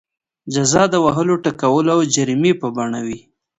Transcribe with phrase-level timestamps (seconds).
[0.53, 3.19] جزا د وهلو ټکولو او جریمې په بڼه وي.